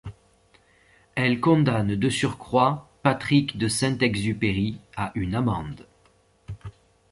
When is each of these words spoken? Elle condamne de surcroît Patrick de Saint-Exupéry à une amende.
Elle 1.13 1.39
condamne 1.39 1.95
de 1.95 2.09
surcroît 2.09 2.89
Patrick 3.03 3.59
de 3.59 3.67
Saint-Exupéry 3.67 4.81
à 4.97 5.11
une 5.13 5.35
amende. 5.35 5.85